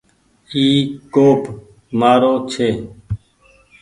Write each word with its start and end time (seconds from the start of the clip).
اي 0.53 0.63
ڪوپ 1.13 1.41
مآرو 1.99 2.33
ڇي۔ 2.51 2.69